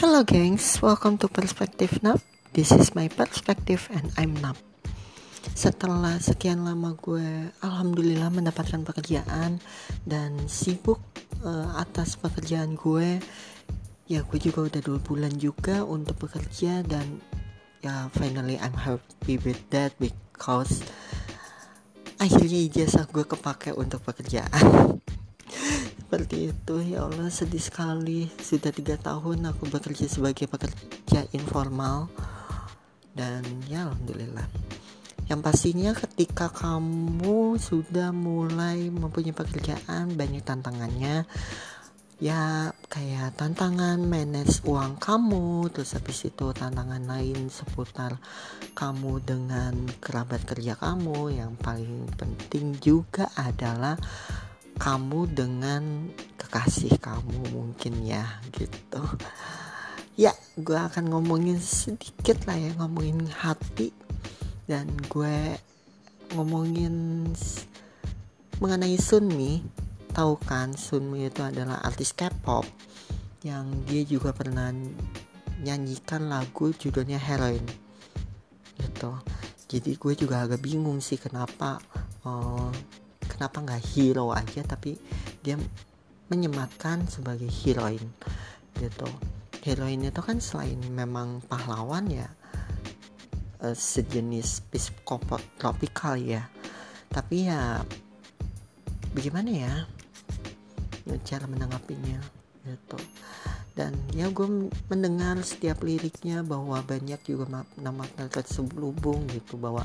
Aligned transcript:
Hello 0.00 0.24
gengs, 0.24 0.80
welcome 0.80 1.20
to 1.20 1.28
Perspective 1.28 2.00
Nap. 2.00 2.24
This 2.56 2.72
is 2.72 2.96
my 2.96 3.12
perspective 3.12 3.84
and 3.92 4.08
I'm 4.16 4.32
Nap. 4.40 4.56
Setelah 5.52 6.16
sekian 6.16 6.64
lama 6.64 6.96
gue 6.96 7.52
alhamdulillah 7.60 8.32
mendapatkan 8.32 8.80
pekerjaan 8.80 9.60
dan 10.08 10.48
sibuk 10.48 11.04
uh, 11.44 11.76
atas 11.76 12.16
pekerjaan 12.16 12.80
gue, 12.80 13.20
ya 14.08 14.24
gue 14.24 14.40
juga 14.40 14.72
udah 14.72 14.80
dua 14.80 15.04
bulan 15.04 15.36
juga 15.36 15.84
untuk 15.84 16.16
bekerja 16.24 16.80
dan 16.80 17.20
ya 17.84 18.08
finally 18.16 18.56
I'm 18.56 18.80
happy 18.80 19.36
with 19.36 19.60
that 19.68 19.92
because 20.00 20.80
akhirnya 22.16 22.72
ijazah 22.72 23.04
gue 23.04 23.28
kepake 23.28 23.76
untuk 23.76 24.00
pekerjaan. 24.00 24.96
seperti 26.10 26.50
itu 26.50 26.74
ya 26.90 27.06
Allah 27.06 27.30
sedih 27.30 27.62
sekali. 27.62 28.26
Sudah 28.42 28.74
tiga 28.74 28.98
tahun 28.98 29.46
aku 29.46 29.70
bekerja 29.70 30.10
sebagai 30.10 30.50
pekerja 30.50 31.22
informal. 31.30 32.10
Dan 33.14 33.46
ya 33.70 33.86
Alhamdulillah. 33.86 34.42
Yang 35.30 35.40
pastinya 35.46 35.94
ketika 35.94 36.50
kamu 36.50 37.62
sudah 37.62 38.10
mulai 38.10 38.90
mempunyai 38.90 39.30
pekerjaan 39.30 40.18
banyak 40.18 40.42
tantangannya. 40.42 41.30
Ya 42.18 42.74
kayak 42.90 43.38
tantangan 43.38 44.02
manage 44.02 44.66
uang 44.66 44.98
kamu 44.98 45.70
terus 45.70 45.94
habis 45.94 46.26
itu 46.26 46.50
tantangan 46.50 47.06
lain 47.06 47.54
seputar 47.54 48.18
kamu 48.74 49.22
dengan 49.22 49.78
kerabat 50.02 50.42
kerja 50.42 50.74
kamu. 50.74 51.38
Yang 51.38 51.54
paling 51.62 52.10
penting 52.18 52.74
juga 52.82 53.30
adalah 53.38 53.94
kamu 54.80 55.28
dengan 55.36 56.08
kekasih 56.40 56.96
kamu 56.96 57.52
mungkin 57.52 58.00
ya 58.00 58.24
gitu. 58.56 59.04
Ya 60.16 60.32
gue 60.56 60.76
akan 60.76 61.12
ngomongin 61.12 61.60
sedikit 61.60 62.48
lah 62.48 62.56
ya 62.56 62.72
ngomongin 62.80 63.28
hati. 63.28 63.92
Dan 64.64 64.88
gue 65.12 65.60
ngomongin 66.32 67.28
mengenai 68.56 68.96
Sunmi. 68.96 69.60
Tahu 70.10 70.40
kan 70.42 70.72
Sunmi 70.72 71.28
itu 71.28 71.44
adalah 71.44 71.84
artis 71.84 72.16
K-pop 72.16 72.64
yang 73.46 73.84
dia 73.86 74.02
juga 74.02 74.32
pernah 74.32 74.72
nyanyikan 75.60 76.32
lagu 76.32 76.72
judulnya 76.72 77.20
Heroin 77.20 77.62
gitu. 78.80 79.12
Jadi 79.70 79.94
gue 79.94 80.12
juga 80.16 80.48
agak 80.48 80.64
bingung 80.64 80.98
sih 80.98 81.20
kenapa 81.20 81.78
uh, 82.26 82.72
kenapa 83.40 83.64
nggak 83.64 83.82
hero 83.96 84.36
aja 84.36 84.60
tapi 84.68 85.00
dia 85.40 85.56
menyematkan 86.28 87.08
sebagai 87.08 87.48
heroin 87.48 88.04
gitu. 88.76 89.08
Heroin 89.64 90.04
itu 90.04 90.20
kan 90.20 90.44
selain 90.44 90.76
memang 90.92 91.40
pahlawan 91.48 92.04
ya 92.12 92.28
uh, 93.64 93.72
sejenis 93.72 94.68
psikopat 94.68 95.40
tropikal 95.56 96.20
ya. 96.20 96.44
Tapi 97.08 97.48
ya 97.48 97.80
bagaimana 99.16 99.48
ya 99.48 99.72
cara 101.24 101.48
menanggapinya 101.48 102.20
gitu. 102.68 103.00
Dan 103.72 103.96
ya 104.12 104.28
gue 104.28 104.68
mendengar 104.92 105.40
setiap 105.40 105.80
liriknya 105.80 106.44
bahwa 106.44 106.76
banyak 106.84 107.24
juga 107.24 107.64
nama 107.80 108.04
terselubung 108.28 109.24
gitu. 109.32 109.56
Bahwa 109.56 109.80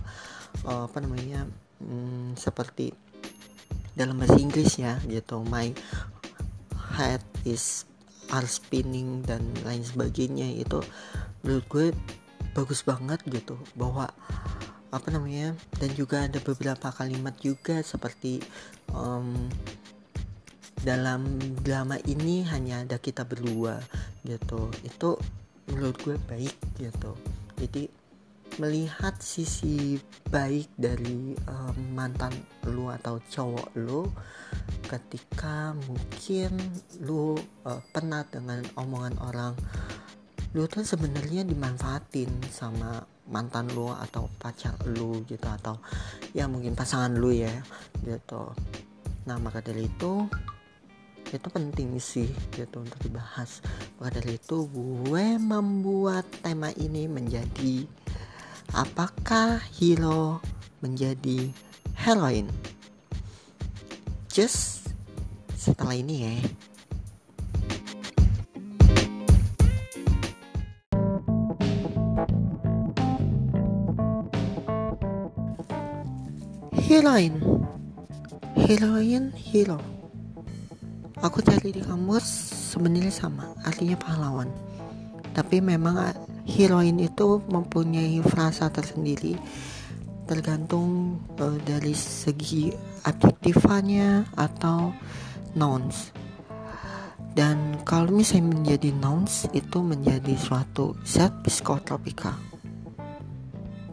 uh, 0.67 0.91
apa 0.91 0.97
namanya 0.99 1.47
hmm, 1.79 2.35
seperti 2.35 3.04
dalam 3.95 4.19
bahasa 4.19 4.37
Inggris 4.37 4.77
ya 4.77 4.99
gitu. 5.07 5.41
My 5.47 5.71
head 6.95 7.23
is 7.47 7.87
are 8.29 8.45
spinning 8.45 9.23
dan 9.23 9.41
lain 9.63 9.81
sebagainya. 9.81 10.51
Itu 10.59 10.83
menurut 11.41 11.65
gue 11.71 11.87
bagus 12.53 12.83
banget 12.83 13.23
gitu. 13.27 13.57
Bahwa 13.73 14.11
apa 14.93 15.07
namanya 15.11 15.55
dan 15.75 15.91
juga 15.95 16.23
ada 16.23 16.39
beberapa 16.39 16.87
kalimat 16.93 17.35
juga 17.43 17.83
seperti 17.83 18.39
um, 18.95 19.35
dalam 20.85 21.25
drama 21.65 21.99
ini 22.05 22.45
hanya 22.47 22.85
ada 22.85 22.99
kita 22.99 23.25
berdua 23.25 23.81
gitu. 24.27 24.69
Itu 24.85 25.17
menurut 25.71 25.97
gue 26.03 26.15
baik 26.29 26.55
gitu. 26.77 27.11
Jadi 27.57 28.04
melihat 28.57 29.15
sisi 29.19 29.99
baik 30.31 30.71
dari 30.79 31.35
um, 31.47 31.75
mantan 31.91 32.31
lu 32.71 32.87
atau 32.87 33.19
cowok 33.19 33.75
lu 33.75 34.07
ketika 34.87 35.75
mungkin 35.87 36.55
lu 37.03 37.35
uh, 37.67 37.81
pernah 37.91 38.23
dengan 38.27 38.63
omongan 38.79 39.15
orang 39.19 39.53
lu 40.55 40.63
tuh 40.71 40.87
sebenarnya 40.87 41.43
dimanfaatin 41.43 42.31
sama 42.47 43.03
mantan 43.27 43.67
lu 43.75 43.91
atau 43.91 44.31
pacar 44.39 44.77
lu 44.87 45.25
gitu 45.27 45.43
atau 45.43 45.75
ya 46.31 46.47
mungkin 46.47 46.77
pasangan 46.77 47.11
lu 47.11 47.35
ya 47.35 47.51
gitu. 48.07 48.55
Nah 49.27 49.35
maka 49.41 49.59
dari 49.59 49.89
itu 49.89 50.29
itu 51.25 51.47
penting 51.51 51.99
sih 51.99 52.29
gitu 52.55 52.79
untuk 52.79 53.01
dibahas. 53.03 53.59
Maka 53.99 54.23
dari 54.23 54.39
itu 54.39 54.69
gue 54.71 55.25
membuat 55.41 56.23
tema 56.39 56.71
ini 56.79 57.09
menjadi 57.11 57.83
apakah 58.73 59.61
hero 59.75 60.41
menjadi 60.79 61.51
heroin 61.93 62.49
just 64.31 64.89
setelah 65.53 65.97
ini 65.97 66.15
ya. 66.25 66.35
Heroin 76.85 77.41
heroin 78.55 79.33
hero 79.35 79.81
aku 81.25 81.41
cari 81.41 81.73
di 81.73 81.81
kamus 81.81 82.25
sebenarnya 82.73 83.09
sama 83.09 83.49
artinya 83.65 83.97
pahlawan. 83.97 84.49
Tapi 85.33 85.57
memang 85.59 85.97
heroin 86.45 87.01
itu 87.01 87.41
mempunyai 87.49 88.21
frasa 88.21 88.69
tersendiri 88.69 89.35
tergantung 90.25 91.21
uh, 91.37 91.57
dari 91.61 91.93
segi 91.93 92.73
adjektifannya 93.05 94.33
atau 94.33 94.89
nouns. 95.53 96.13
Dan 97.35 97.83
kalau 97.83 98.09
misalnya 98.15 98.55
menjadi 98.57 98.89
nouns 98.95 99.45
itu 99.51 99.83
menjadi 99.83 100.33
suatu 100.39 100.95
zat 101.03 101.35
psikotropika. 101.43 102.33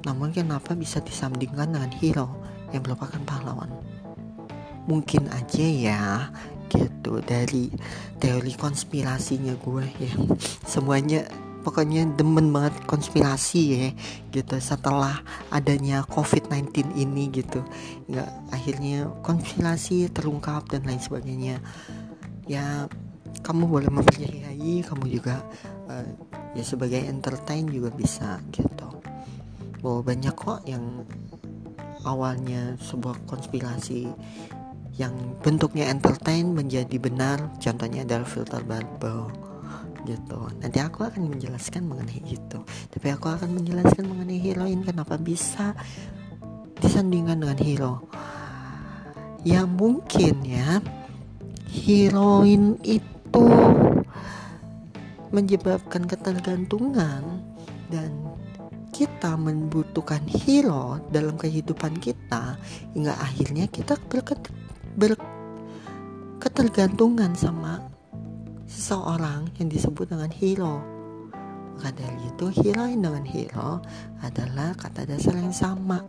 Namun 0.07 0.31
kenapa 0.35 0.75
bisa 0.75 1.03
disandingkan 1.03 1.75
dengan 1.75 1.91
hero 1.91 2.31
yang 2.71 2.87
merupakan 2.87 3.19
pahlawan? 3.27 3.71
Mungkin 4.87 5.27
aja 5.31 5.67
ya 5.67 6.03
gitu. 6.71 7.19
Dari 7.19 7.71
teori 8.23 8.55
konspirasinya 8.55 9.59
gue 9.59 9.87
ya. 10.01 10.12
Semuanya 10.73 11.27
pokoknya 11.62 12.05
demen 12.19 12.50
banget 12.50 12.75
konspirasi 12.84 13.62
ya 13.71 13.89
gitu 14.34 14.59
setelah 14.59 15.23
adanya 15.49 16.03
COVID-19 16.11 16.99
ini 16.99 17.31
gitu. 17.31 17.62
Nggak 18.11 18.31
akhirnya 18.50 19.09
konspirasi 19.23 20.11
terungkap 20.11 20.69
dan 20.69 20.83
lain 20.84 21.00
sebagainya. 21.00 21.62
Ya 22.50 22.91
kamu 23.47 23.71
boleh 23.71 23.89
mempercayai 23.89 24.84
kamu 24.84 25.05
juga 25.09 25.41
uh, 25.89 26.06
ya 26.53 26.65
sebagai 26.67 27.00
entertain 27.06 27.71
juga 27.71 27.94
bisa 27.94 28.43
gitu. 28.50 28.91
Bahwa 29.81 30.03
banyak 30.03 30.34
kok 30.34 30.67
yang 30.67 31.06
awalnya 32.03 32.75
sebuah 32.83 33.23
konspirasi 33.31 34.11
yang 35.00 35.15
bentuknya 35.41 35.88
entertain 35.88 36.53
menjadi 36.53 37.00
benar 37.00 37.49
contohnya 37.56 38.05
adalah 38.05 38.29
filter 38.29 38.61
bubble 38.61 39.51
gitu. 40.06 40.50
Nanti 40.58 40.78
aku 40.82 41.04
akan 41.06 41.31
menjelaskan 41.32 41.87
mengenai 41.87 42.22
itu. 42.26 42.58
Tapi 42.66 43.08
aku 43.10 43.28
akan 43.31 43.50
menjelaskan 43.56 44.08
mengenai 44.08 44.38
heroin 44.43 44.82
kenapa 44.82 45.19
bisa 45.19 45.75
disandingkan 46.82 47.40
dengan 47.43 47.58
hero. 47.58 48.02
Ya 49.43 49.66
mungkin 49.66 50.46
ya 50.46 50.78
heroin 51.72 52.78
itu 52.87 53.46
menyebabkan 55.32 56.04
ketergantungan 56.04 57.40
dan 57.88 58.12
kita 58.93 59.40
membutuhkan 59.40 60.20
hero 60.28 61.00
dalam 61.08 61.40
kehidupan 61.40 61.96
kita 61.96 62.60
hingga 62.93 63.16
akhirnya 63.16 63.64
kita 63.66 63.96
berketergantungan 65.00 67.32
sama 67.32 67.92
seseorang 68.73 69.53
yang 69.61 69.69
disebut 69.69 70.09
dengan 70.09 70.33
hero. 70.33 70.81
Maka 71.77 71.93
dari 71.93 72.21
itu 72.25 72.49
heroin 72.65 73.05
dengan 73.05 73.25
hero 73.29 73.85
adalah 74.25 74.73
kata 74.73 75.05
dasar 75.05 75.37
yang 75.37 75.53
sama. 75.53 76.01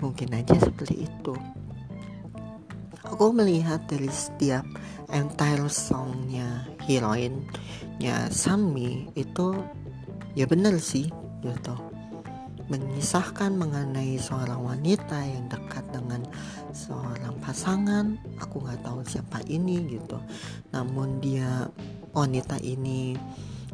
Mungkin 0.00 0.32
aja 0.32 0.56
seperti 0.56 1.04
itu. 1.04 1.36
Aku 3.04 3.28
melihat 3.36 3.84
dari 3.84 4.08
setiap 4.08 4.64
entire 5.12 5.68
songnya 5.68 6.64
heroinnya 6.88 8.32
Sanmi 8.32 9.12
itu 9.12 9.52
ya 10.32 10.48
bener 10.48 10.80
sih 10.80 11.12
gitu 11.44 11.91
mengisahkan 12.72 13.52
mengenai 13.52 14.16
seorang 14.16 14.64
wanita 14.64 15.20
yang 15.20 15.44
dekat 15.52 15.84
dengan 15.92 16.24
seorang 16.72 17.36
pasangan. 17.44 18.16
Aku 18.40 18.64
nggak 18.64 18.80
tahu 18.80 19.04
siapa 19.04 19.44
ini 19.44 20.00
gitu. 20.00 20.16
Namun 20.72 21.20
dia 21.20 21.68
wanita 22.16 22.56
ini 22.64 23.12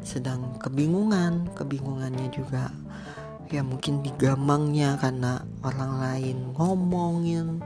sedang 0.03 0.59
kebingungan. 0.59 1.55
Kebingungannya 1.55 2.27
juga 2.35 2.75
ya 3.49 3.63
mungkin 3.63 4.03
digamangnya 4.03 4.99
karena 5.01 5.41
orang 5.65 5.93
lain 6.03 6.37
ngomongin 6.53 7.65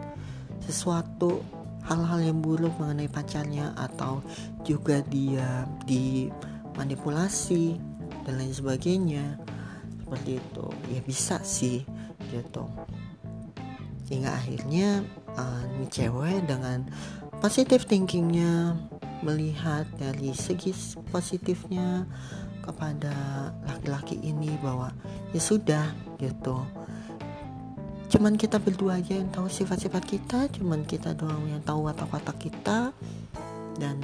sesuatu 0.63 1.43
hal-hal 1.83 2.23
yang 2.23 2.39
buruk 2.39 2.71
mengenai 2.79 3.11
pacarnya 3.11 3.75
atau 3.75 4.23
juga 4.63 5.03
dia 5.11 5.67
dimanipulasi 5.83 7.83
dan 8.23 8.39
lain 8.39 8.55
sebagainya 8.55 9.43
seperti 10.13 10.37
itu. 10.45 10.67
Ya 10.93 11.01
bisa 11.01 11.41
sih 11.41 11.89
gitu. 12.29 12.69
Hingga 14.13 14.29
akhirnya 14.29 15.01
uh, 15.41 15.65
cewek 15.89 16.45
dengan 16.45 16.85
positive 17.41 17.89
thinkingnya 17.89 18.77
melihat 19.25 19.89
dari 19.97 20.37
segi 20.37 20.77
positifnya 21.09 22.05
kepada 22.61 23.17
laki-laki 23.65 24.21
ini 24.21 24.53
bahwa 24.61 24.93
ya 25.33 25.41
sudah 25.41 25.89
gitu. 26.21 26.61
Cuman 28.13 28.37
kita 28.37 28.61
berdua 28.61 29.01
aja 29.01 29.17
yang 29.17 29.33
tahu 29.33 29.49
sifat-sifat 29.49 30.05
kita 30.05 30.53
cuman 30.53 30.85
kita 30.85 31.17
doang 31.17 31.49
yang 31.49 31.65
tahu 31.65 31.89
watak-watak 31.89 32.37
kita. 32.37 32.93
Dan 33.81 33.97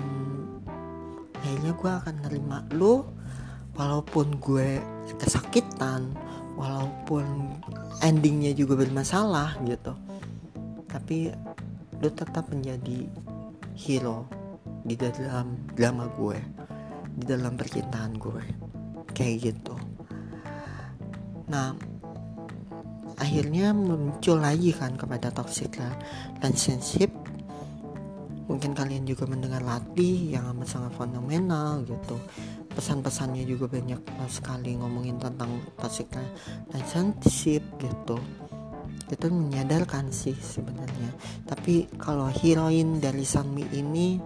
akhirnya 1.37 1.77
gue 1.77 1.93
akan 2.01 2.15
nerima 2.25 2.65
lu 2.73 3.18
walaupun 3.79 4.43
gue 4.43 4.83
kesakitan 5.23 6.11
walaupun 6.59 7.55
endingnya 8.03 8.51
juga 8.53 8.83
bermasalah 8.83 9.55
gitu. 9.63 9.95
Tapi 10.91 11.31
lu 12.03 12.11
tetap 12.11 12.51
menjadi 12.51 13.07
hero 13.79 14.27
di 14.83 14.99
dalam 14.99 15.71
drama 15.79 16.11
gue 16.19 16.39
di 17.15 17.25
dalam 17.25 17.55
percintaan 17.55 18.19
gue. 18.19 18.45
Kayak 19.15 19.55
gitu. 19.55 19.75
Nah 21.47 21.79
akhirnya 23.19 23.75
muncul 23.75 24.43
lagi 24.43 24.75
kan 24.75 24.95
kepada 24.99 25.31
toxic 25.31 25.79
relationship 26.39 27.11
mungkin 28.59 28.75
kalian 28.75 29.07
juga 29.07 29.23
mendengar 29.31 29.63
latih 29.63 30.35
yang 30.35 30.51
amat 30.51 30.67
sangat 30.67 30.91
fenomenal 30.99 31.79
gitu. 31.87 32.19
Pesan-pesannya 32.75 33.47
juga 33.47 33.71
banyak 33.71 34.03
sekali 34.27 34.75
ngomongin 34.75 35.15
tentang 35.15 35.63
toxic 35.79 36.11
relationship 36.75 37.63
gitu. 37.79 38.19
Itu 39.07 39.31
menyadarkan 39.31 40.11
sih 40.11 40.35
sebenarnya. 40.35 41.15
Tapi 41.47 41.87
kalau 42.03 42.27
heroin 42.35 42.99
dari 42.99 43.23
Sanmi 43.23 43.63
ini 43.71 44.19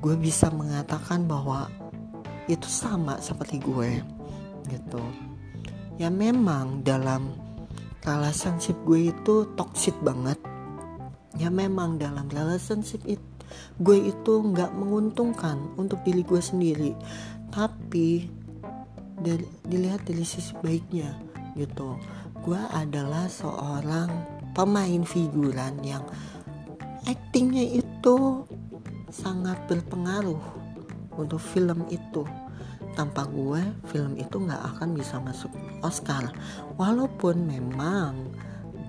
gue 0.00 0.16
bisa 0.16 0.48
mengatakan 0.48 1.28
bahwa 1.28 1.68
itu 2.48 2.64
sama 2.64 3.20
seperti 3.20 3.60
gue 3.60 4.00
gitu. 4.72 5.04
Ya 6.00 6.08
memang 6.08 6.80
dalam 6.80 7.36
relationship 8.08 8.80
gue 8.88 9.12
itu 9.12 9.52
toxic 9.52 9.92
banget 10.00 10.40
ya 11.40 11.48
memang 11.48 11.96
dalam 11.96 12.28
relationship 12.28 13.00
itu 13.08 13.32
gue 13.80 13.98
itu 14.08 14.32
nggak 14.40 14.72
menguntungkan 14.72 15.76
untuk 15.76 16.00
diri 16.04 16.24
gue 16.24 16.40
sendiri. 16.40 16.92
Tapi 17.52 18.26
dilihat 19.68 20.08
dari 20.08 20.24
sisi 20.24 20.56
baiknya 20.60 21.12
gitu. 21.54 22.00
Gue 22.42 22.58
adalah 22.74 23.28
seorang 23.28 24.08
pemain 24.56 25.02
figuran 25.06 25.78
yang 25.84 26.02
aktingnya 27.06 27.62
itu 27.78 28.46
sangat 29.12 29.60
berpengaruh 29.68 30.40
untuk 31.14 31.38
film 31.38 31.86
itu. 31.92 32.24
Tanpa 32.92 33.24
gue 33.24 33.62
film 33.88 34.20
itu 34.20 34.36
nggak 34.36 34.62
akan 34.76 34.92
bisa 34.92 35.16
masuk 35.22 35.52
Oscar. 35.80 36.28
Walaupun 36.76 37.48
memang 37.48 38.32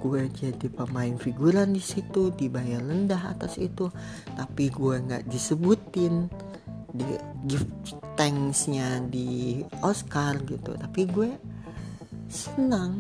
gue 0.04 0.28
jadi 0.28 0.68
pemain 0.68 1.16
figuran 1.16 1.72
di 1.72 1.80
situ 1.80 2.36
dibayar 2.36 2.84
rendah 2.84 3.32
atas 3.32 3.56
itu. 3.56 3.88
Tapi 4.36 4.68
gue 4.68 4.96
nggak 5.00 5.24
disebutin 5.32 6.28
di 6.92 7.08
gift 7.48 7.72
thanksnya 8.20 9.00
di 9.08 9.64
Oscar 9.80 10.36
gitu. 10.44 10.76
Tapi 10.76 11.08
gue 11.08 11.32
senang 12.28 13.00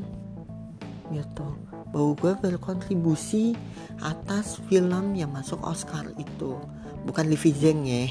gitu. 1.12 1.60
Bahwa 1.92 2.16
gue 2.16 2.34
berkontribusi 2.40 3.54
atas 4.00 4.64
film 4.72 5.12
yang 5.20 5.36
masuk 5.36 5.60
Oscar 5.68 6.08
itu. 6.16 6.56
Bukan 7.04 7.28
Livi 7.28 7.52
Zeng 7.52 7.84
ya. 7.84 8.08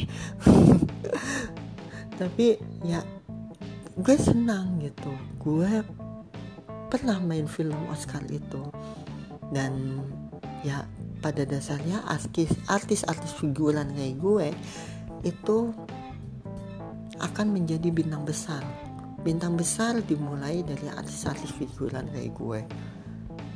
Tapi 2.21 2.61
ya 2.85 3.00
gue 3.97 4.17
senang 4.21 4.85
gitu. 4.85 5.17
Gue 5.41 5.81
pernah 6.93 7.17
main 7.25 7.49
film 7.49 7.89
Oscar 7.89 8.21
itu. 8.29 8.69
Dan 9.49 10.05
ya 10.61 10.85
pada 11.25 11.49
dasarnya 11.49 12.05
artis 12.05 12.53
artis 12.69 13.33
figuran 13.41 13.89
kayak 13.97 14.21
gue 14.21 14.49
itu 15.25 15.73
akan 17.17 17.47
menjadi 17.49 17.89
bintang 17.89 18.29
besar. 18.29 18.61
Bintang 19.25 19.56
besar 19.56 20.05
dimulai 20.05 20.61
dari 20.67 20.91
artis-artis 20.91 21.55
figuran 21.56 22.11
kayak 22.12 22.37
gue 22.37 22.61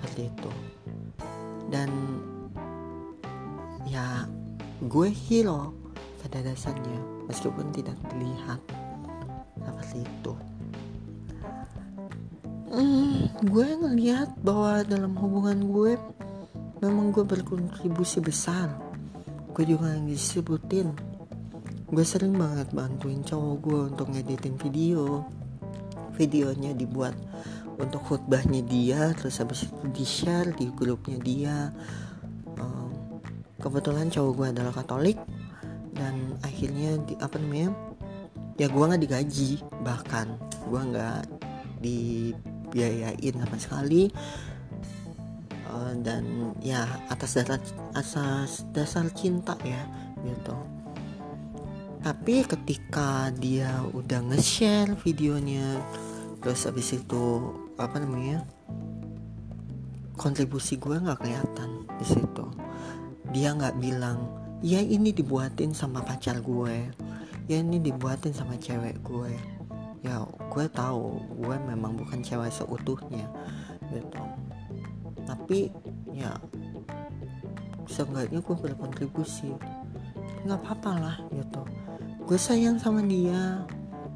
seperti 0.00 0.32
itu. 0.32 0.52
Dan 1.68 1.90
ya 3.84 4.24
gue 4.80 5.08
hero 5.12 5.76
pada 6.24 6.40
dasarnya 6.40 7.26
meskipun 7.28 7.68
tidak 7.74 7.98
dilihat 8.08 8.62
seperti 9.60 10.06
itu 10.06 10.55
hmm, 12.76 13.40
gue 13.48 13.68
ngeliat 13.80 14.36
bahwa 14.44 14.84
dalam 14.84 15.16
hubungan 15.16 15.58
gue 15.72 15.96
memang 16.84 17.08
gue 17.08 17.24
berkontribusi 17.24 18.20
besar. 18.20 18.68
Gue 19.56 19.64
juga 19.64 19.96
yang 19.96 20.04
disebutin. 20.04 20.92
Gue 21.88 22.04
sering 22.04 22.36
banget 22.36 22.68
bantuin 22.76 23.24
cowok 23.24 23.54
gue 23.64 23.80
untuk 23.96 24.06
ngeditin 24.12 24.54
video. 24.60 25.24
Videonya 26.16 26.76
dibuat 26.76 27.16
untuk 27.76 28.00
khutbahnya 28.08 28.64
dia 28.64 29.12
terus 29.12 29.36
habis 29.40 29.68
itu 29.68 29.84
di 29.92 30.04
share 30.04 30.52
di 30.52 30.68
grupnya 30.72 31.16
dia. 31.20 31.56
Um, 32.56 33.20
kebetulan 33.60 34.08
cowok 34.12 34.32
gue 34.36 34.46
adalah 34.52 34.72
katolik 34.72 35.16
dan 35.96 36.36
akhirnya 36.44 37.00
di, 37.04 37.16
apa 37.20 37.40
namanya 37.40 37.72
ya 38.60 38.68
gue 38.68 38.84
nggak 38.84 39.02
digaji 39.04 39.60
bahkan. 39.84 40.36
Gue 40.68 40.80
nggak 40.80 41.22
di 41.80 42.32
biayain 42.70 43.34
sama 43.36 43.56
sekali. 43.58 44.10
Uh, 45.66 45.98
dan 45.98 46.54
ya 46.62 46.86
atas 47.10 47.34
dasar 47.34 47.58
asas 47.98 48.62
dasar 48.70 49.10
cinta 49.12 49.58
ya 49.66 49.82
gitu. 50.22 50.54
Tapi 52.06 52.46
ketika 52.46 53.34
dia 53.34 53.82
udah 53.90 54.22
nge-share 54.30 54.94
videonya 55.02 55.82
terus 56.38 56.70
habis 56.70 56.94
itu 56.94 57.50
apa 57.82 57.98
namanya 57.98 58.46
kontribusi 60.14 60.78
gue 60.78 61.02
nggak 61.02 61.18
kelihatan 61.18 61.82
di 61.98 62.06
situ. 62.06 62.46
Dia 63.34 63.58
nggak 63.58 63.82
bilang 63.82 64.22
ya 64.62 64.78
ini 64.78 65.10
dibuatin 65.10 65.74
sama 65.74 65.98
pacar 66.06 66.38
gue. 66.38 66.94
Ya 67.50 67.58
ini 67.58 67.82
dibuatin 67.82 68.34
sama 68.34 68.54
cewek 68.54 69.02
gue 69.02 69.55
ya 70.06 70.22
gue 70.22 70.66
tahu 70.70 71.18
gue 71.42 71.56
memang 71.66 71.98
bukan 71.98 72.22
cewek 72.22 72.54
seutuhnya 72.54 73.26
gitu. 73.90 74.22
Tapi 75.26 75.74
ya 76.14 76.30
seenggaknya 77.90 78.38
gue 78.38 78.56
berkontribusi. 78.56 79.50
Nggak 80.46 80.58
apa-apa 80.62 80.92
lah 80.94 81.16
gitu. 81.34 81.62
Gue 82.22 82.38
sayang 82.38 82.78
sama 82.78 83.02
dia. 83.02 83.66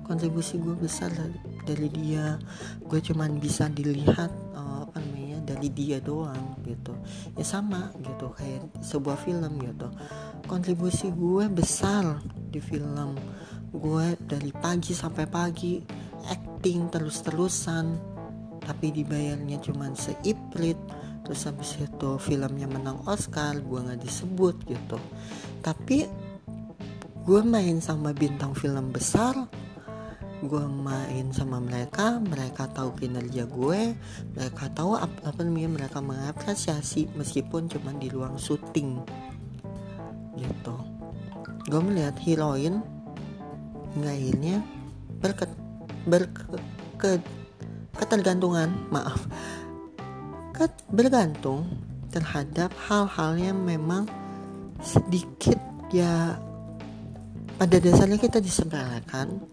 Kontribusi 0.07 0.59
gue 0.59 0.75
besar 0.75 1.11
dari, 1.11 1.39
dari 1.67 1.89
dia. 1.91 2.39
Gue 2.87 3.03
cuman 3.03 3.39
bisa 3.39 3.67
dilihat 3.71 4.31
uh, 4.55 4.87
apa 4.87 4.99
namanya 5.03 5.55
dari 5.55 5.71
dia 5.71 5.99
doang 5.99 6.59
gitu. 6.67 6.95
Ya 7.35 7.43
sama 7.47 7.91
gitu 7.99 8.31
kayak 8.35 8.71
sebuah 8.83 9.19
film 9.19 9.59
gitu. 9.59 9.91
Kontribusi 10.47 11.11
gue 11.15 11.47
besar 11.51 12.23
di 12.51 12.59
film 12.59 13.19
gue 13.71 14.07
dari 14.19 14.51
pagi 14.51 14.93
sampai 14.93 15.27
pagi 15.31 15.79
acting 16.27 16.91
terus-terusan 16.91 17.87
tapi 18.61 18.93
dibayarnya 18.93 19.59
cuma 19.63 19.89
seiprit 19.97 20.77
terus 21.25 21.47
habis 21.47 21.79
itu 21.79 22.11
filmnya 22.19 22.67
menang 22.67 23.07
Oscar 23.07 23.55
gue 23.59 23.79
nggak 23.79 24.03
disebut 24.03 24.57
gitu. 24.67 24.99
Tapi 25.63 26.07
gue 27.23 27.41
main 27.47 27.79
sama 27.79 28.11
bintang 28.11 28.57
film 28.57 28.91
besar 28.91 29.37
gue 30.41 30.65
main 30.65 31.29
sama 31.37 31.61
mereka 31.61 32.17
mereka 32.17 32.65
tahu 32.73 32.97
kinerja 32.97 33.45
gue 33.45 33.93
mereka 34.33 34.73
tahu 34.73 34.97
apa, 34.97 35.29
apa 35.29 35.41
namanya 35.45 35.85
mereka 35.85 36.01
mengapresiasi 36.01 37.13
meskipun 37.13 37.69
cuma 37.69 37.93
di 37.93 38.09
ruang 38.09 38.41
syuting 38.41 39.05
gitu. 40.41 40.75
Gue 41.69 41.81
melihat 41.85 42.17
heroin 42.25 42.81
hingga 43.95 44.11
akhirnya 44.11 44.57
berket 45.21 45.51
berke, 46.07 46.43
ke, 46.97 47.11
ketergantungan 47.97 48.71
maaf. 48.89 49.27
Ket, 50.57 50.73
bergantung 50.93 51.69
terhadap 52.11 52.75
hal-hal 52.91 53.39
yang 53.39 53.59
memang 53.61 54.05
sedikit 54.81 55.59
ya 55.93 56.37
pada 57.61 57.77
dasarnya 57.77 58.17
kita 58.17 58.41
disepelekan 58.41 59.45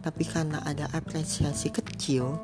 tapi 0.00 0.24
karena 0.24 0.64
ada 0.64 0.88
apresiasi 0.96 1.68
kecil 1.68 2.40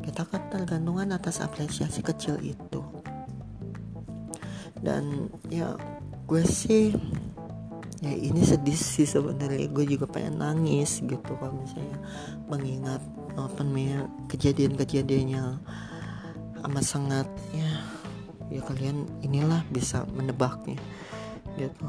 kita 0.00 0.24
ketergantungan 0.24 1.12
atas 1.12 1.44
apresiasi 1.44 2.00
kecil 2.00 2.40
itu. 2.40 2.80
Dan 4.80 5.28
ya 5.52 5.76
gue 6.24 6.42
sih 6.46 6.96
ya 8.00 8.12
ini 8.12 8.40
sedih 8.44 8.76
sih 8.76 9.04
sebenarnya. 9.04 9.68
Gue 9.68 9.84
juga 9.84 10.08
pengen 10.08 10.40
nangis 10.40 11.04
gitu 11.04 11.32
kalau 11.36 11.56
misalnya 11.60 12.00
mengingat 12.48 13.00
apa 13.36 13.60
namanya 13.62 14.08
kejadian-kejadiannya 14.28 15.60
amat 16.60 16.84
sangat 16.84 17.28
ya 17.56 17.70
ya 18.50 18.60
kalian 18.66 19.06
inilah 19.24 19.62
bisa 19.70 20.04
menebaknya 20.12 20.80
gitu. 21.56 21.86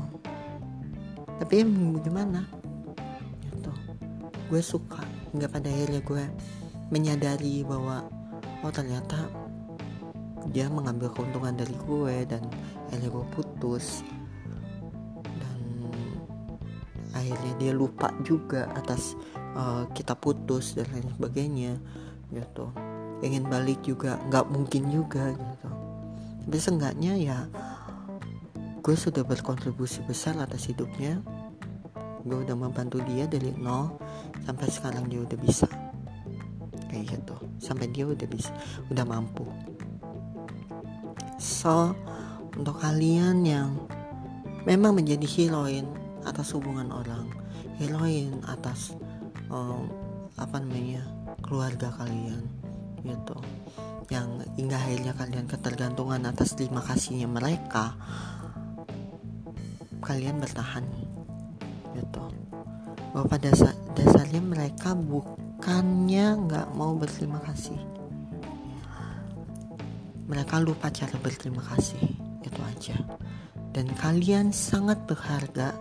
Tapi 1.39 1.53
ya 1.63 1.65
gimana? 2.05 2.45
Gue 4.51 4.59
suka. 4.59 4.99
Hingga 5.31 5.47
pada 5.47 5.71
akhirnya 5.71 6.03
gue 6.03 6.23
menyadari 6.91 7.63
bahwa 7.63 8.03
oh 8.61 8.69
ternyata 8.69 9.31
dia 10.51 10.67
mengambil 10.67 11.07
keuntungan 11.15 11.55
dari 11.55 11.71
gue 11.87 12.15
dan 12.27 12.43
akhirnya 12.91 13.09
gue 13.15 13.25
putus 13.31 14.03
akhirnya 17.31 17.55
dia 17.55 17.71
lupa 17.71 18.11
juga 18.27 18.67
atas 18.75 19.15
uh, 19.55 19.87
kita 19.95 20.19
putus 20.19 20.75
dan 20.75 20.83
lain 20.91 21.07
sebagainya 21.15 21.79
gitu. 22.35 22.67
Ingin 23.23 23.47
balik 23.47 23.79
juga 23.87 24.19
nggak 24.27 24.51
mungkin 24.51 24.91
juga 24.91 25.31
gitu. 25.31 25.69
Tapi 26.43 26.57
seenggaknya 26.59 27.13
ya 27.15 27.39
gue 28.83 28.95
sudah 28.99 29.23
berkontribusi 29.23 30.03
besar 30.03 30.35
atas 30.43 30.67
hidupnya. 30.67 31.23
Gue 32.27 32.43
udah 32.43 32.59
membantu 32.59 32.99
dia 33.07 33.23
dari 33.31 33.55
nol 33.55 33.95
sampai 34.43 34.67
sekarang 34.67 35.07
dia 35.07 35.23
udah 35.23 35.39
bisa. 35.39 35.71
Kayak 36.91 37.15
gitu 37.15 37.35
sampai 37.63 37.87
dia 37.95 38.11
udah 38.11 38.27
bisa 38.27 38.51
udah 38.91 39.07
mampu. 39.07 39.47
So 41.39 41.95
untuk 42.59 42.83
kalian 42.83 43.47
yang 43.47 43.79
memang 44.67 44.99
menjadi 44.99 45.23
heroin 45.23 46.00
atas 46.25 46.53
hubungan 46.53 46.89
orang 46.93 47.29
heroin 47.81 48.41
atas 48.45 48.93
um, 49.49 49.89
apa 50.37 50.61
namanya 50.61 51.03
keluarga 51.41 51.91
kalian 51.97 52.45
gitu. 53.01 53.37
Yang 54.11 54.45
hingga 54.59 54.77
akhirnya 54.77 55.13
kalian 55.15 55.47
ketergantungan 55.47 56.21
atas 56.27 56.53
terima 56.53 56.83
kasihnya 56.83 57.25
mereka 57.25 57.95
kalian 60.03 60.41
bertahan 60.41 60.85
gitu. 61.95 62.23
Bahwa 63.11 63.25
pada 63.27 63.51
dasarnya 63.95 64.39
mereka 64.39 64.95
bukannya 64.95 66.47
nggak 66.47 66.67
mau 66.75 66.95
berterima 66.95 67.39
kasih. 67.43 67.79
Mereka 70.31 70.63
lupa 70.63 70.87
cara 70.87 71.15
berterima 71.19 71.59
kasih 71.75 71.99
itu 72.39 72.61
aja. 72.63 72.97
Dan 73.71 73.87
kalian 73.95 74.51
sangat 74.51 74.99
berharga 75.07 75.75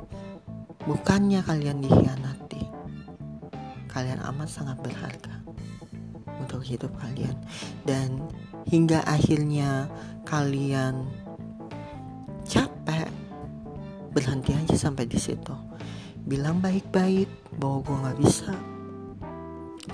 bukannya 0.85 1.45
kalian 1.45 1.85
dikhianati. 1.85 2.63
Kalian 3.91 4.23
amat 4.23 4.49
sangat 4.49 4.79
berharga 4.81 5.43
untuk 6.41 6.63
hidup 6.65 6.95
kalian. 6.97 7.37
Dan 7.85 8.23
hingga 8.71 9.03
akhirnya 9.05 9.91
kalian 10.25 11.11
capek 12.47 13.11
berhenti 14.15 14.55
aja 14.55 14.77
sampai 14.79 15.05
di 15.05 15.19
situ. 15.19 15.55
Bilang 16.25 16.63
baik-baik 16.63 17.29
bahwa 17.59 17.83
gue 17.83 17.97
nggak 18.07 18.19
bisa 18.23 18.53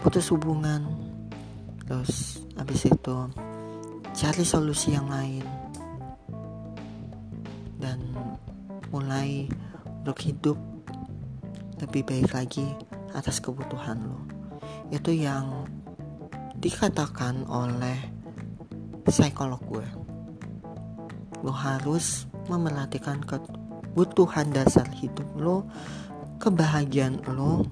putus 0.05 0.29
hubungan. 0.31 0.85
Terus 1.87 2.43
habis 2.59 2.83
itu 2.87 3.17
cari 4.13 4.45
solusi 4.45 4.93
yang 4.93 5.09
lain. 5.09 5.45
Dan 7.77 8.01
mulai 8.91 9.51
untuk 10.03 10.19
hidup 10.23 10.76
lebih 11.81 12.03
baik 12.09 12.33
lagi 12.33 12.67
atas 13.13 13.41
kebutuhan 13.41 14.01
lo. 14.05 14.21
Itu 14.89 15.13
yang 15.13 15.69
dikatakan 16.57 17.45
oleh 17.49 17.97
psikolog 19.05 19.61
gue. 19.69 19.89
Lo 21.45 21.53
harus 21.53 22.27
memerhatikan 22.49 23.21
kebutuhan 23.23 24.51
dasar 24.55 24.89
hidup 24.97 25.27
lo 25.37 25.67
kebahagiaan 26.37 27.25
lo 27.33 27.65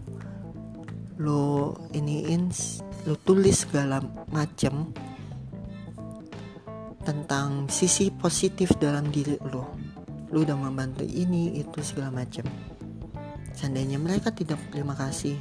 lo 1.20 1.76
iniin 1.94 2.50
lo 3.06 3.14
tulis 3.22 3.68
segala 3.68 4.02
macam 4.32 4.90
tentang 7.04 7.68
sisi 7.68 8.08
positif 8.08 8.72
dalam 8.80 9.12
diri 9.12 9.36
lo. 9.52 9.76
Lo 10.32 10.42
udah 10.42 10.56
membantu 10.56 11.04
ini 11.04 11.60
itu 11.60 11.78
segala 11.84 12.24
macam 12.24 12.48
seandainya 13.54 13.96
mereka 13.96 14.34
tidak 14.34 14.58
terima 14.74 14.98
kasih 14.98 15.38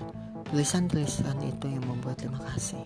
tulisan-tulisan 0.54 1.38
itu 1.42 1.66
yang 1.66 1.84
membuat 1.84 2.22
terima 2.22 2.40
kasih. 2.54 2.86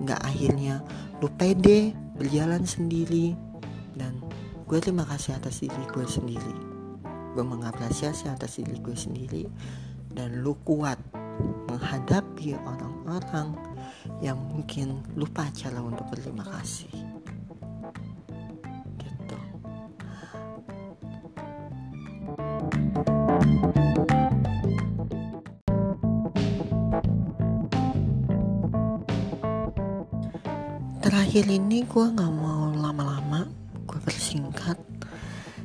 Nggak 0.00 0.20
akhirnya 0.24 0.80
lo 1.20 1.28
pede 1.36 1.92
berjalan 2.16 2.64
sendiri 2.64 3.36
dan 3.94 4.18
gue 4.64 4.78
terima 4.80 5.04
kasih 5.04 5.36
atas 5.36 5.60
diri 5.60 5.84
gue 5.92 6.06
sendiri. 6.08 6.54
Gue 7.36 7.44
mengapresiasi 7.44 8.32
atas 8.32 8.56
diri 8.56 8.80
gue 8.80 8.96
sendiri 8.96 9.44
dan 10.16 10.40
lu 10.40 10.56
kuat 10.64 10.98
menghadapi 11.68 12.56
orang-orang 12.56 13.54
yang 14.24 14.40
mungkin 14.50 15.04
lupa 15.14 15.46
cara 15.54 15.78
untuk 15.78 16.08
berterima 16.10 16.42
kasih 16.58 17.07
terakhir 31.08 31.48
ini 31.48 31.88
gue 31.88 32.04
nggak 32.04 32.32
mau 32.36 32.68
lama-lama 32.76 33.48
gue 33.88 34.00
bersingkat. 34.04 34.76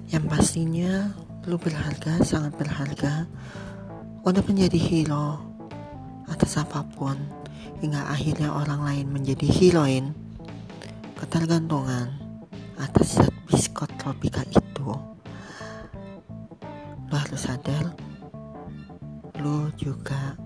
Yang 0.08 0.26
pastinya 0.32 1.12
Lu 1.44 1.60
berharga, 1.60 2.24
sangat 2.24 2.56
berharga. 2.56 3.28
Untuk 4.24 4.48
menjadi 4.48 4.80
hero 4.80 5.44
atas 6.32 6.56
apa 6.56 6.88
pun 6.96 7.20
hingga 7.84 8.08
akhirnya 8.08 8.48
orang 8.48 8.80
lain 8.88 9.12
menjadi 9.12 9.44
heroin. 9.52 10.16
Ketergantungan 11.20 12.16
atas 12.80 13.20
zat 13.20 13.36
biskot 13.44 13.92
tropika 14.00 14.48
itu. 14.48 14.96
Lu 17.12 17.16
harus 17.20 17.44
sadar 17.44 17.92
lu 19.44 19.68
juga 19.76 20.40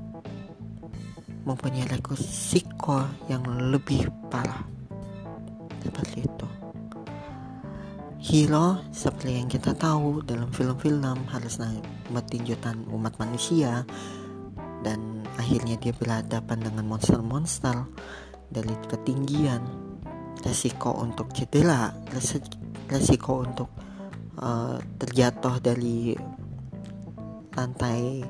mempunyai 1.45 1.85
resiko 1.85 3.05
yang 3.29 3.45
lebih 3.69 4.09
parah 4.33 4.76
seperti 5.81 6.25
itu. 6.25 6.47
Hero 8.17 8.81
seperti 8.91 9.39
yang 9.39 9.47
kita 9.47 9.71
tahu 9.77 10.25
dalam 10.25 10.51
film-film 10.51 11.29
harus 11.31 11.61
tinjutan 12.27 12.83
umat 12.91 13.15
manusia. 13.21 13.85
Dan 14.83 15.25
akhirnya 15.37 15.79
dia 15.79 15.93
berhadapan 15.93 16.59
dengan 16.59 16.85
monster-monster 16.89 17.87
dari 18.51 18.73
ketinggian. 18.89 19.63
Resiko 20.45 20.93
untuk 21.01 21.33
cedera 21.33 21.91
resiko 22.87 23.43
untuk 23.43 23.69
uh, 24.39 24.79
terjatuh 25.01 25.59
dari 25.59 26.13
lantai 27.57 28.21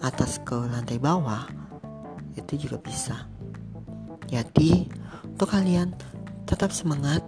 atas 0.00 0.40
ke 0.40 0.56
lantai 0.56 0.96
bawah. 0.96 1.44
Itu 2.34 2.56
juga 2.56 2.80
bisa. 2.80 3.28
Jadi 4.30 4.88
untuk 5.26 5.48
kalian 5.50 5.92
tetap 6.50 6.74
semangat 6.74 7.22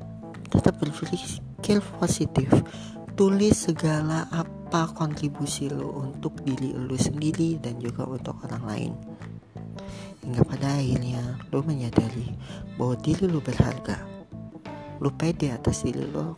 tetap 0.50 0.82
berpikir 0.82 1.78
positif. 2.02 2.50
Tulis 3.14 3.70
segala 3.70 4.26
apa 4.34 4.90
kontribusi 4.90 5.70
lo 5.70 6.10
untuk 6.10 6.42
diri 6.42 6.74
lo 6.74 6.98
sendiri 6.98 7.60
dan 7.62 7.78
juga 7.78 8.02
untuk 8.02 8.42
orang 8.42 8.64
lain. 8.66 8.92
Hingga 10.26 10.42
pada 10.42 10.74
akhirnya 10.74 11.22
lo 11.54 11.62
menyadari 11.62 12.34
bahwa 12.74 12.98
diri 12.98 13.30
lo 13.30 13.38
berharga. 13.38 14.02
Lo 14.98 15.14
pede 15.14 15.54
atas 15.54 15.86
diri 15.86 16.02
lo 16.02 16.34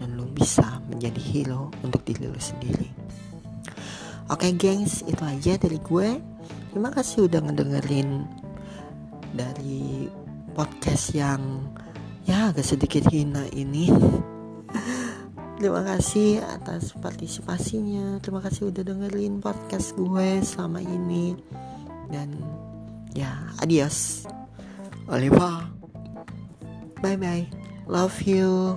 dan 0.00 0.16
lo 0.16 0.24
bisa 0.32 0.80
menjadi 0.88 1.20
hero 1.20 1.68
untuk 1.84 2.00
diri 2.06 2.32
lo 2.32 2.40
sendiri. 2.40 2.88
Oke 4.32 4.48
gengs 4.56 5.04
itu 5.04 5.20
aja 5.20 5.60
dari 5.60 5.76
gue. 5.76 6.16
Terima 6.72 6.88
kasih 6.88 7.28
udah 7.28 7.40
ngedengerin 7.44 8.24
dari 9.36 10.08
podcast 10.52 11.16
yang 11.16 11.66
ya 12.28 12.52
agak 12.52 12.64
sedikit 12.64 13.08
hina 13.10 13.48
ini 13.52 13.88
Terima 15.62 15.86
kasih 15.86 16.42
atas 16.42 16.90
partisipasinya. 16.98 18.18
Terima 18.18 18.42
kasih 18.42 18.74
udah 18.74 18.82
dengerin 18.82 19.38
podcast 19.38 19.94
gue 19.94 20.42
selama 20.42 20.82
ini. 20.82 21.38
Dan 22.10 22.34
ya, 23.14 23.30
adios. 23.62 24.26
Oliva. 25.06 25.70
Bye 26.98 27.14
bye. 27.14 27.46
Love 27.86 28.26
you. 28.26 28.74